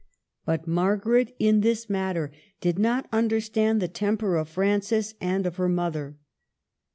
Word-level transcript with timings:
But 0.45 0.65
Margaret, 0.65 1.35
in 1.37 1.61
this 1.61 1.87
mat 1.87 2.15
ter, 2.15 2.31
did 2.59 2.79
not 2.79 3.07
understand 3.13 3.79
the 3.79 3.87
temper 3.87 4.35
of 4.35 4.49
Francis 4.49 5.13
and 5.21 5.45
of 5.45 5.57
her 5.57 5.69
mother. 5.69 6.17